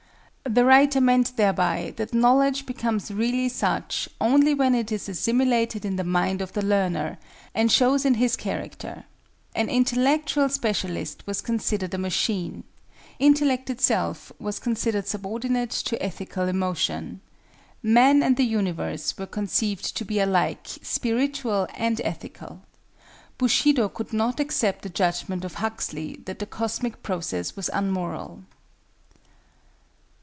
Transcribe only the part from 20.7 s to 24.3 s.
spiritual and ethical. Bushido could